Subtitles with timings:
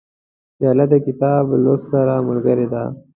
[0.57, 2.83] پیاله د کتاب لوست سره ملګرې ده.